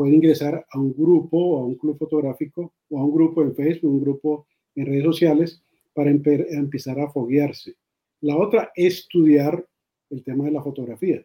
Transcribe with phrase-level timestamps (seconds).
[0.00, 3.92] puede ingresar a un grupo a un club fotográfico o a un grupo en Facebook,
[3.92, 7.74] un grupo en redes sociales para empezar a foguearse.
[8.22, 9.62] La otra, estudiar
[10.08, 11.22] el tema de la fotografía.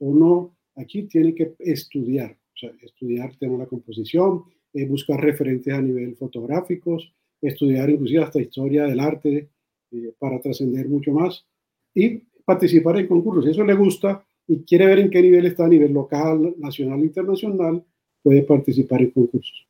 [0.00, 4.42] Uno aquí tiene que estudiar, o sea, estudiar el tema de la composición,
[4.72, 9.50] eh, buscar referentes a nivel fotográficos, estudiar inclusive hasta historia del arte
[9.92, 11.46] eh, para trascender mucho más
[11.94, 13.44] y participar en concursos.
[13.44, 17.00] Si eso le gusta y quiere ver en qué nivel está a nivel local, nacional,
[17.00, 17.84] internacional,
[18.22, 19.68] puede participar en concursos.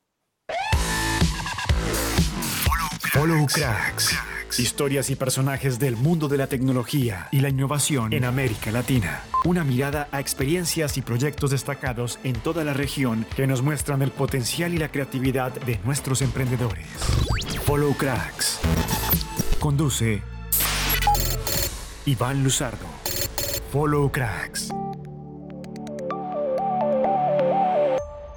[3.12, 4.16] Follow Cracks.
[4.58, 9.22] Historias y personajes del mundo de la tecnología y la innovación en América Latina.
[9.44, 14.10] Una mirada a experiencias y proyectos destacados en toda la región que nos muestran el
[14.10, 16.86] potencial y la creatividad de nuestros emprendedores.
[17.64, 18.60] Follow Cracks.
[19.60, 20.22] Conduce
[22.06, 22.87] Iván Luzardo.
[23.70, 24.70] Follow Cracks.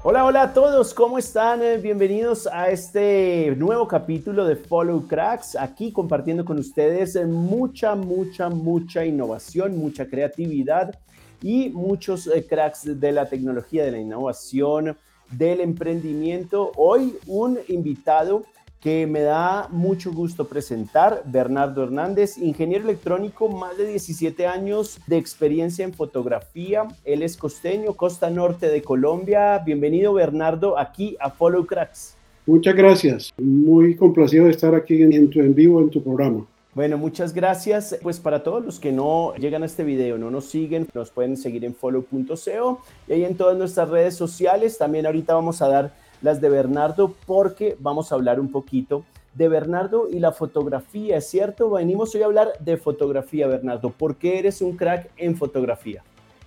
[0.04, 1.64] Hola, hola a todos, ¿cómo están?
[1.64, 7.96] Eh, bienvenidos a este nuevo capítulo de Follow Cracks, aquí compartiendo con ustedes eh, mucha,
[7.96, 11.00] mucha, mucha innovación, mucha creatividad
[11.42, 14.98] y muchos eh, cracks de la tecnología, de la innovación,
[15.30, 16.74] del emprendimiento.
[16.76, 18.44] Hoy un invitado
[18.82, 25.18] que me da mucho gusto presentar, Bernardo Hernández, ingeniero electrónico, más de 17 años de
[25.18, 26.88] experiencia en fotografía.
[27.06, 29.60] Él es costeño, costa norte de Colombia.
[29.60, 32.16] Bienvenido, Bernardo, aquí a Follow Cracks.
[32.48, 33.32] Muchas gracias.
[33.38, 36.48] Muy complacido de estar aquí en, tu en vivo en tu programa.
[36.74, 37.96] Bueno, muchas gracias.
[38.02, 41.38] Pues para todos los que no llegan a este video, no nos siguen, nos pueden
[41.38, 44.80] seguir en follow.co y ahí en todas nuestras redes sociales.
[44.80, 49.48] También ahorita vamos a dar las de Bernardo, porque vamos a hablar un poquito de
[49.48, 51.70] Bernardo y la fotografía, ¿es cierto?
[51.72, 53.90] Venimos hoy a hablar de fotografía, Bernardo.
[53.90, 56.04] ¿Por qué eres un crack en fotografía?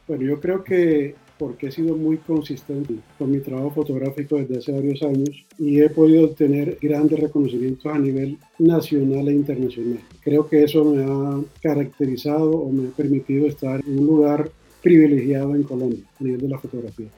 [0.06, 4.72] Bueno, yo creo que porque he sido muy consistente con mi trabajo fotográfico desde hace
[4.72, 10.00] varios años y he podido obtener grandes reconocimientos a nivel nacional e internacional.
[10.22, 14.48] Creo que eso me ha caracterizado o me ha permitido estar en un lugar
[14.82, 17.08] privilegiado en Colombia a nivel de la fotografía.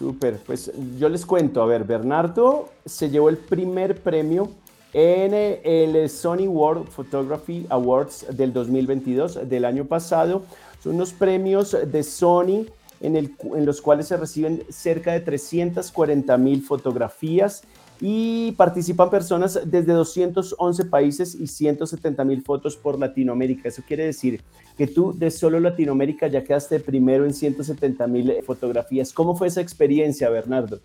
[0.00, 4.48] Súper, pues yo les cuento, a ver, Bernardo se llevó el primer premio
[4.94, 10.44] en eh, el Sony World Photography Awards del 2022, del año pasado.
[10.82, 12.64] Son unos premios de Sony
[13.02, 17.60] en, el, en los cuales se reciben cerca de 340 mil fotografías
[18.00, 23.68] y participan personas desde 211 países y 170 mil fotos por Latinoamérica.
[23.68, 24.40] Eso quiere decir
[24.78, 29.12] que tú de solo Latinoamérica ya quedaste primero en 170 mil fotografías.
[29.12, 30.80] ¿Cómo fue esa experiencia, Bernardo?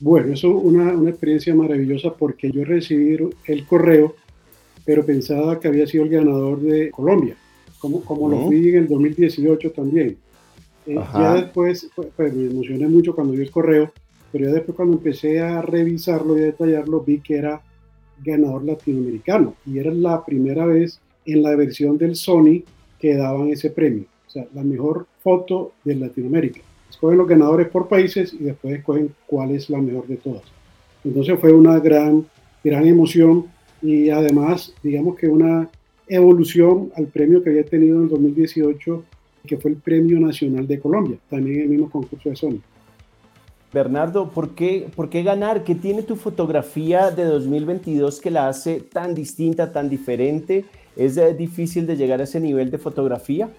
[0.00, 3.16] Bueno, eso es una, una, experiencia maravillosa porque yo recibí
[3.46, 4.14] el correo,
[4.84, 7.36] pero pensaba que había sido el ganador de Colombia,
[7.80, 10.18] como, como lo fui en el 2018 también.
[10.86, 13.92] Eh, ya después pues, pues, me emocioné mucho cuando vi el correo
[14.32, 17.62] pero ya después cuando empecé a revisarlo y a detallarlo vi que era
[18.22, 22.62] ganador latinoamericano y era la primera vez en la versión del Sony
[22.98, 26.60] que daban ese premio, o sea, la mejor foto de Latinoamérica.
[26.90, 30.42] Escogen los ganadores por países y después escogen cuál es la mejor de todas.
[31.04, 32.26] Entonces fue una gran,
[32.64, 33.46] gran emoción
[33.80, 35.68] y además, digamos que una
[36.08, 39.04] evolución al premio que había tenido en 2018,
[39.46, 42.60] que fue el Premio Nacional de Colombia, también el mismo concurso de Sony.
[43.72, 45.62] Bernardo, ¿por qué, ¿por qué ganar?
[45.62, 50.64] ¿Qué tiene tu fotografía de 2022 que la hace tan distinta, tan diferente?
[50.96, 53.50] ¿Es eh, difícil de llegar a ese nivel de fotografía?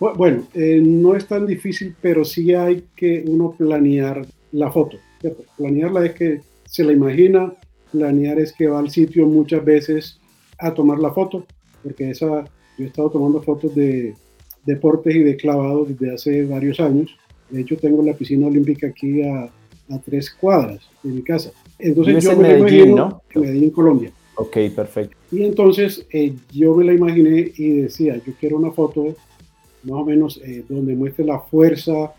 [0.00, 4.96] Bueno, eh, no es tan difícil, pero sí hay que uno planear la foto.
[5.56, 7.52] Planearla es que se la imagina,
[7.92, 10.18] planear es que va al sitio muchas veces
[10.58, 11.46] a tomar la foto,
[11.84, 12.44] porque esa,
[12.76, 14.16] yo he estado tomando fotos de
[14.66, 17.16] deportes y de clavados desde hace varios años
[17.52, 21.52] de hecho, tengo la piscina olímpica aquí a, a tres cuadras de mi casa.
[21.78, 23.22] Entonces yo me Medellín, imagino, ¿no?
[23.34, 24.10] En Medellín, Colombia.
[24.36, 25.16] Ok, perfecto.
[25.30, 29.14] Y entonces eh, yo me la imaginé y decía, yo quiero una foto
[29.82, 32.14] más o menos eh, donde muestre la fuerza,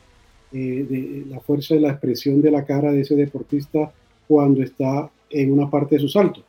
[0.52, 3.92] eh, de, la fuerza de la expresión de la cara de ese deportista
[4.28, 6.42] cuando está en una parte de su salto.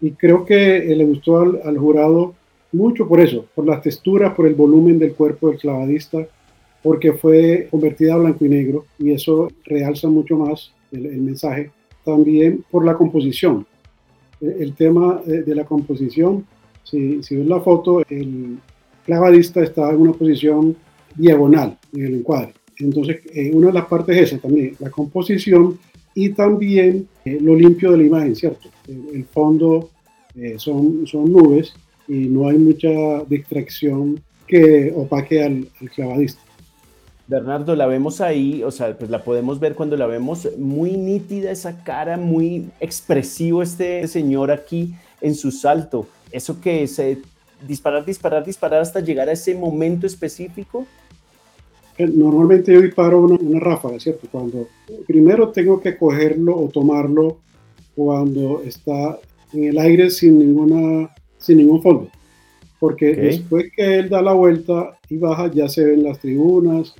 [0.00, 2.34] Y creo que le gustó al, al jurado
[2.72, 6.26] mucho por eso, por las texturas, por el volumen del cuerpo del clavadista,
[6.86, 11.72] porque fue convertida a blanco y negro y eso realza mucho más el, mensaje.
[12.04, 13.66] También por la composición.
[14.40, 16.46] El, tema de, la composición,
[16.84, 18.58] si, si ves la foto, el
[19.04, 20.76] clavadista está en una posición
[21.16, 22.52] diagonal en el encuadre.
[22.78, 25.80] Entonces, eh, una de las partes es esa también, la composición
[26.14, 28.68] y también eh, lo limpio de la imagen, ¿cierto?
[28.86, 29.90] El, fondo
[30.36, 31.74] eh, son, son nubes
[32.06, 36.45] y no hay mucha distracción que opaque al clavadista.
[37.28, 41.50] Bernardo, la vemos ahí, o sea, pues la podemos ver cuando la vemos muy nítida
[41.50, 46.06] esa cara, muy expresivo este señor aquí en su salto.
[46.30, 47.00] Eso que es
[47.66, 50.86] disparar, disparar, disparar hasta llegar a ese momento específico.
[51.98, 54.28] Eh, normalmente yo disparo una, una ráfaga, ¿cierto?
[54.30, 54.68] Cuando
[55.06, 57.38] primero tengo que cogerlo o tomarlo
[57.96, 59.18] cuando está
[59.52, 62.08] en el aire sin, ninguna, sin ningún fondo.
[62.78, 66.94] Porque después que él da la vuelta y baja, ya se ven las tribunas,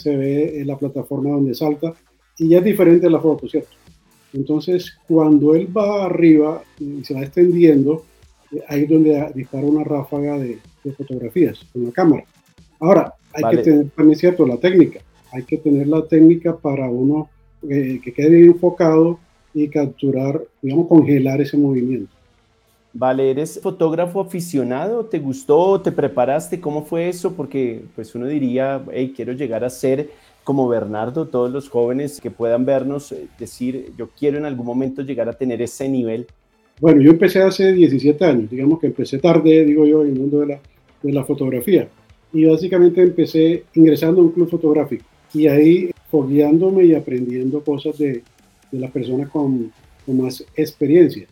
[0.00, 1.94] se ve en la plataforma donde salta
[2.38, 3.70] y ya es diferente la foto, ¿cierto?
[4.32, 8.04] Entonces, cuando él va arriba y se va extendiendo,
[8.52, 10.58] eh, ahí es donde dispara una ráfaga de,
[10.96, 12.24] fotografías con la cámara.
[12.78, 14.46] Ahora, hay que tener también, ¿cierto?
[14.46, 15.00] La técnica.
[15.32, 17.28] Hay que tener la técnica para uno
[17.68, 19.18] eh, que quede bien enfocado
[19.52, 22.12] y capturar, digamos, congelar ese movimiento.
[22.92, 25.04] Vale, ¿eres fotógrafo aficionado?
[25.04, 25.80] ¿Te gustó?
[25.80, 26.60] ¿Te preparaste?
[26.60, 27.34] ¿Cómo fue eso?
[27.34, 30.10] Porque pues uno diría, hey, quiero llegar a ser
[30.42, 35.02] como Bernardo, todos los jóvenes que puedan vernos, eh, decir, yo quiero en algún momento
[35.02, 36.26] llegar a tener ese nivel.
[36.80, 40.40] Bueno, yo empecé hace 17 años, digamos que empecé tarde, digo yo, en el mundo
[40.40, 41.88] de la, fotografía.
[42.32, 48.22] Y básicamente empecé ingresando a un club fotográfico y ahí fogueándome y aprendiendo cosas de,
[48.72, 49.72] de las personas con
[50.06, 51.28] más experiencia.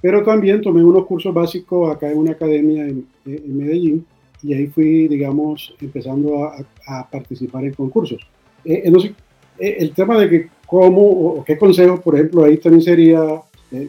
[0.00, 4.04] Pero también tomé unos cursos básicos acá en una academia en, Medellín
[4.42, 8.20] y ahí fui, digamos, empezando a, participar en concursos.
[8.64, 9.14] Eh, eh,
[9.58, 13.42] eh, el tema de que cómo o qué consejos, por ejemplo, ahí también sería,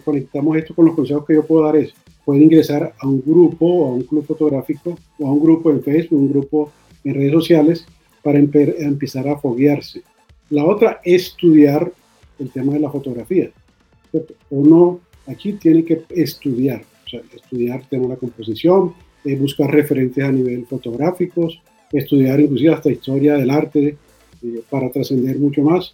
[0.04, 1.94] conectamos esto con los consejos que yo puedo dar es,
[2.26, 5.84] puede ingresar a un grupo o a un club fotográfico o a un grupo en
[5.84, 6.72] Facebook, un grupo
[7.04, 7.86] en redes sociales
[8.24, 10.02] para empezar a foguearse.
[10.50, 11.92] La otra, estudiar
[12.40, 13.50] el tema de la fotografía.
[14.50, 18.94] Uno aquí tiene que estudiar, o sea, estudiar tema de la composición,
[19.24, 23.98] eh, buscar referentes a nivel fotográficos, estudiar inclusive hasta historia del arte
[24.44, 25.94] eh, para trascender mucho más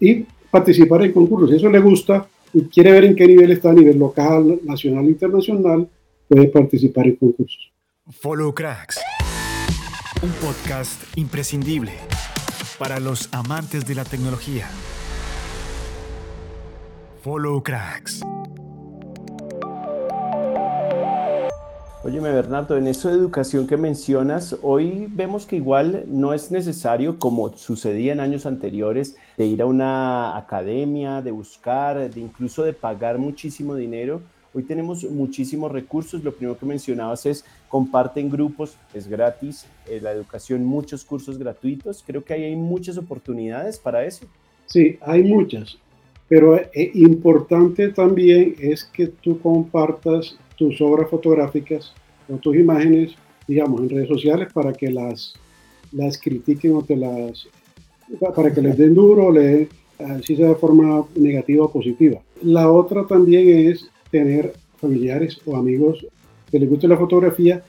[0.00, 1.50] y participar en concursos.
[1.50, 5.06] Si eso le gusta y quiere ver en qué nivel está a nivel local, nacional,
[5.06, 5.88] internacional,
[6.28, 7.72] puede participar en concursos.
[8.10, 9.00] Follow Cracks,
[10.22, 11.92] un podcast imprescindible
[12.78, 14.68] para los amantes de la tecnología.
[17.22, 18.22] Follow Cracks.
[22.04, 27.16] Óyeme, Bernardo, en eso de educación que mencionas, hoy vemos que igual no es necesario,
[27.16, 32.72] como sucedía en años anteriores, de ir a una academia, de buscar, de incluso de
[32.72, 34.20] pagar muchísimo dinero.
[34.52, 36.24] Hoy tenemos muchísimos recursos.
[36.24, 39.66] Lo primero que mencionabas es comparten grupos, es gratis.
[39.86, 42.02] Eh, la educación, muchos cursos gratuitos.
[42.04, 44.26] Creo que ahí hay muchas oportunidades para eso.
[44.66, 45.78] Sí, hay muchas.
[46.28, 51.92] Pero eh, importante también es que tú compartas tus obras fotográficas
[52.28, 53.14] o tus imágenes,
[53.46, 55.34] digamos, en redes sociales para que las,
[55.92, 57.48] las critiquen o te las,
[58.34, 59.68] para que les den duro, le,
[59.98, 62.20] así sea de forma negativa o positiva.
[62.42, 66.06] La otra también es tener familiares o amigos
[66.50, 67.62] que les guste la fotografía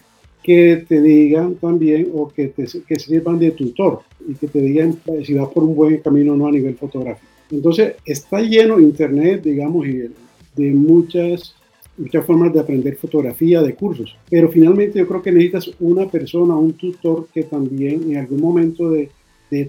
[0.43, 4.99] que te digan también o que te que sirvan de tutor y que te digan
[5.25, 7.27] si vas por un buen camino o no a nivel fotográfico.
[7.49, 11.55] Entonces está lleno internet, digamos, de muchas
[11.97, 16.55] muchas formas de aprender fotografía, de cursos, pero finalmente yo creo que necesitas una persona,
[16.55, 19.09] un tutor que también en algún momento de,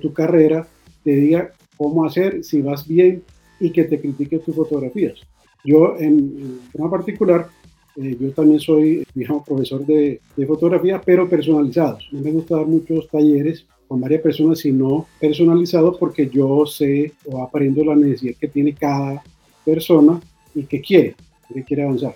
[0.00, 0.66] tu carrera
[1.02, 3.22] te diga cómo hacer, si vas bien
[3.60, 5.20] y que te critique tus fotografías.
[5.62, 7.48] Yo en, forma particular,
[7.96, 12.08] eh, yo también soy, digamos, profesor de, de, fotografía, pero personalizados.
[12.12, 17.42] No me gusta dar muchos talleres con varias personas, sino personalizados porque yo sé o
[17.42, 19.22] aprendo la necesidad que tiene cada
[19.66, 20.18] persona
[20.54, 21.14] y que quiere
[21.52, 22.14] que quiere avanzar.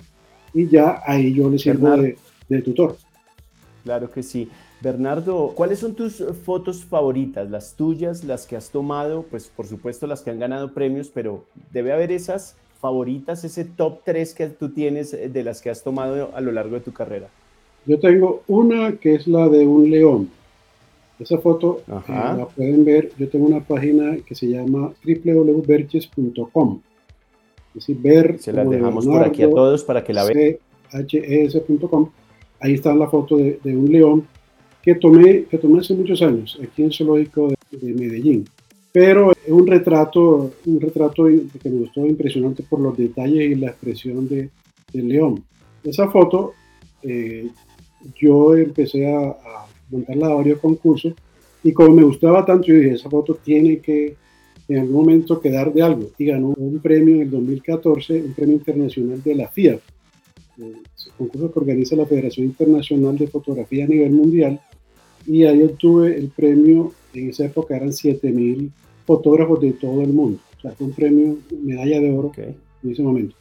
[0.55, 2.17] Y ya ahí yo le sirvo de,
[2.49, 2.97] de, tutor.
[3.85, 4.49] Claro que sí.
[4.81, 7.51] Bernardo, ¿cuáles son tus fotos favoritas?
[7.51, 11.45] Las tuyas, las que has tomado, pues por supuesto las que han ganado premios, pero
[11.73, 15.83] debe haber esas favoritas, ese top 3 que tú tienes eh, de las que has
[15.83, 17.29] tomado a lo largo de tu carrera.
[17.87, 20.31] Yo tengo una que es la de un león.
[21.19, 23.11] Esa foto eh, la pueden ver.
[23.19, 26.81] Yo tengo una página que se llama www.berches.com
[27.89, 28.39] ver.
[28.39, 30.57] Se las dejamos por aquí a todos para que la vean.
[31.07, 32.11] ches.com.
[32.61, 34.27] Ahí está la foto de, un león
[34.83, 38.45] que tomé, que tomé hace muchos años aquí en el zoológico de, Medellín.
[38.91, 43.69] Pero es un retrato, un retrato que me gustó impresionante por los detalles y la
[43.69, 44.51] expresión de,
[44.93, 45.45] del león.
[45.85, 46.55] Esa foto
[47.03, 47.49] eh,
[48.21, 51.15] yo empecé a, a montarla a varios concursos
[51.63, 54.17] y como me gustaba tanto, yo dije, esa foto tiene que
[54.69, 58.55] en algún momento quedar de algo y ganó un premio en el 2014, un premio
[58.57, 59.79] internacional de la FIA,
[60.59, 60.77] el
[61.17, 64.61] concurso que organiza la Federación Internacional de Fotografía a nivel mundial,
[65.27, 68.71] y ahí obtuve el premio, en esa época eran 7000
[69.07, 70.39] fotógrafos de todo el mundo.
[70.59, 72.57] O sea, fue un premio, medalla de oro en
[72.91, 73.35] ese momento.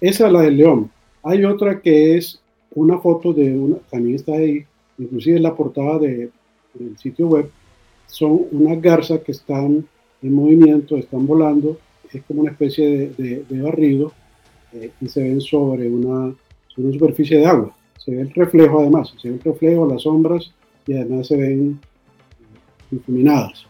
[0.00, 0.90] Esa es la del León.
[1.22, 2.40] Hay otra que es
[2.74, 4.64] una foto de una, también está ahí,
[4.98, 6.30] inclusive en la portada de,
[6.74, 7.50] del sitio web,
[8.06, 9.86] son unas garzas que están
[10.22, 11.78] en movimiento, están volando,
[12.12, 14.12] es como una especie de, de, barrido
[14.72, 16.34] eh, y se ven sobre una,
[16.68, 17.74] sobre una superficie de agua.
[17.98, 20.52] Se ve el reflejo además, se ve el reflejo, las sombras
[20.86, 21.80] y además se ven
[22.90, 23.66] difuminadas,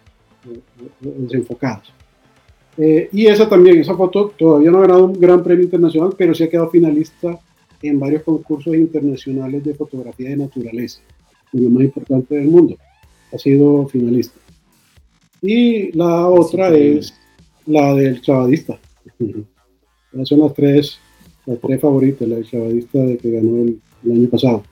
[1.00, 1.92] desenfocadas.
[2.78, 6.35] Eh, y esa también, esa foto todavía no ha ganado un gran premio internacional, pero
[6.35, 7.38] sí ha quedado finalista
[7.82, 11.00] en varios concursos internacionales de fotografía de naturaleza,
[11.52, 12.76] uno más importante del mundo.
[13.32, 14.38] Ha sido finalista.
[15.42, 17.12] Y la otra es
[17.66, 18.78] la del chavadista.
[19.18, 20.99] Esas son las tres,
[21.46, 24.62] las tres favoritas, la del chavadista de que ganó el año pasado.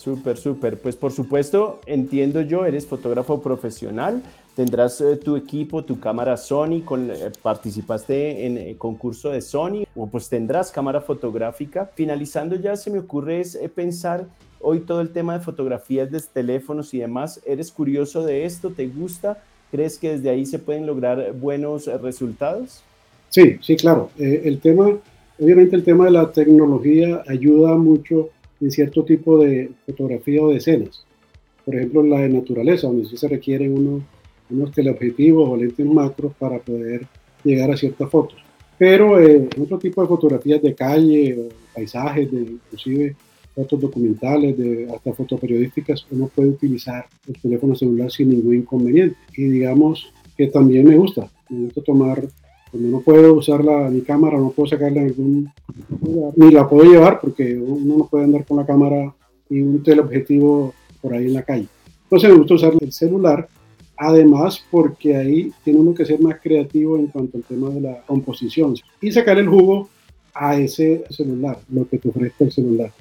[0.00, 0.78] Súper, súper.
[0.78, 4.22] Pues por supuesto, entiendo yo, eres fotógrafo profesional,
[4.56, 9.84] tendrás eh, tu equipo, tu cámara Sony, con, eh, participaste en el concurso de Sony,
[9.94, 11.90] o pues tendrás cámara fotográfica.
[11.94, 14.26] Finalizando ya se me ocurre es, eh, pensar
[14.60, 17.40] hoy todo el tema de fotografías de teléfonos y demás.
[17.44, 18.70] ¿Eres curioso de esto?
[18.70, 19.42] ¿Te gusta?
[19.70, 22.82] ¿Crees que desde ahí se pueden lograr buenos resultados?
[23.28, 24.10] Sí, sí, claro.
[24.18, 24.98] el tema,
[25.38, 30.56] obviamente el tema de la tecnología ayuda mucho en cierto tipo de fotografía o de
[30.56, 31.04] escenas.
[31.64, 34.02] Por ejemplo, la de naturaleza, donde sí se requieren unos,
[34.50, 37.06] unos teleobjetivos o lentes macros para poder
[37.44, 38.38] llegar a ciertas fotos.
[38.78, 43.14] Pero eh, otro tipo de fotografías de calle, o paisajes, de, inclusive
[43.54, 49.16] fotos documentales, de, hasta fotoperiodísticas, uno puede utilizar el teléfono celular sin ningún inconveniente.
[49.36, 52.22] Y digamos que también me gusta, me gusta tomar
[52.70, 55.52] cuando no puedo usar la, mi cámara, no puedo sacarla en algún
[56.36, 59.12] ni la puedo llevar porque uno no puede andar con la cámara
[59.48, 61.66] y un teleobjetivo por ahí en la calle.
[62.04, 63.48] Entonces me gusta usar el celular,
[63.96, 68.02] además porque ahí tiene uno que ser más creativo en cuanto al tema de la
[68.06, 69.88] composición y sacar el jugo
[70.32, 72.92] a ese celular, lo que te ofrece el celular.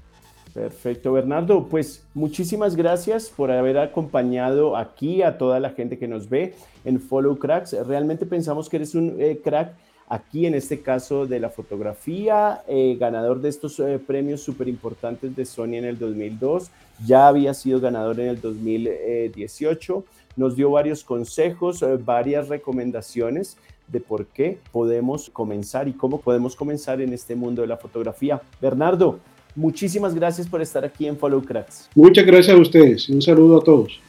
[0.60, 1.68] Perfecto, Bernardo.
[1.70, 7.00] Pues muchísimas gracias por haber acompañado aquí a toda la gente que nos ve en
[7.00, 7.72] Follow Cracks.
[7.88, 9.72] Realmente pensamos que eres un eh, crack
[10.10, 15.34] aquí en este caso de la fotografía, eh, ganador de estos eh, premios súper importantes
[15.34, 16.72] de Sony en el 2002,
[17.06, 20.04] ya había sido ganador en el 2018,
[20.36, 23.56] nos dio varios consejos, varias recomendaciones
[23.88, 28.42] de por qué podemos comenzar y cómo podemos comenzar en este mundo de la fotografía.
[28.62, 29.20] Bernardo,
[29.56, 31.90] Muchísimas gracias por estar aquí en Follow Cracks.
[31.96, 34.00] Muchas gracias a ustedes y un saludo a todos.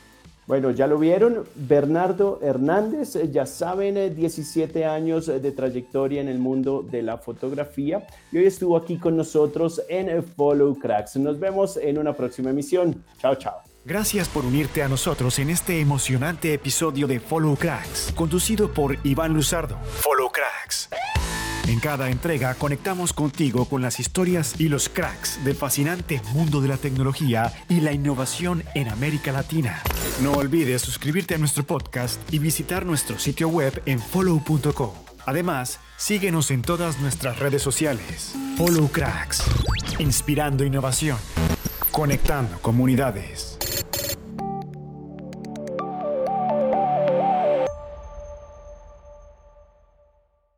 [0.50, 6.20] Bueno, ya lo vieron, Bernardo Hernández, eh, ya saben, 17 eh, años eh, de trayectoria
[6.20, 11.16] en el mundo de la fotografía y hoy estuvo aquí con nosotros en Follow Cracks.
[11.18, 13.04] Nos vemos en una próxima emisión.
[13.20, 13.58] Chao, chao.
[13.84, 19.32] Gracias por unirte a nosotros en este emocionante episodio de Follow Cracks, conducido por Iván
[19.32, 19.78] Luzardo.
[20.00, 20.90] Follow Cracks.
[21.70, 26.66] En cada entrega conectamos contigo con las historias y los cracks del fascinante mundo de
[26.66, 29.80] la tecnología y la innovación en América Latina.
[30.20, 34.96] No olvides suscribirte a nuestro podcast y visitar nuestro sitio web en follow.co.
[35.26, 38.34] Además, síguenos en todas nuestras redes sociales.
[38.56, 39.40] Follow Cracks,
[40.00, 41.18] inspirando innovación,
[41.92, 43.59] conectando comunidades.